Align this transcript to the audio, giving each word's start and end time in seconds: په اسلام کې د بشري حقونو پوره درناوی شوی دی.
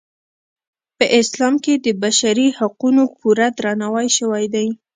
په 0.97 1.05
اسلام 1.19 1.55
کې 1.63 1.73
د 1.85 1.87
بشري 2.03 2.47
حقونو 2.59 3.03
پوره 3.17 3.47
درناوی 3.57 4.07
شوی 4.17 4.45
دی. 4.53 4.67